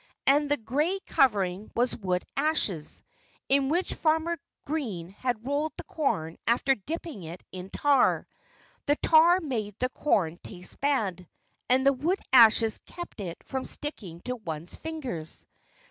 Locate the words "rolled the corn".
5.45-6.39